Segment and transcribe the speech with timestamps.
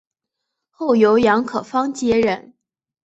[0.71, 2.55] 后由杨可芳接任。